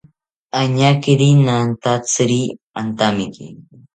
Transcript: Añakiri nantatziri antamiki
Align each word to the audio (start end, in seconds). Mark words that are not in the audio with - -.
Añakiri 0.61 1.29
nantatziri 1.45 2.41
antamiki 2.79 3.47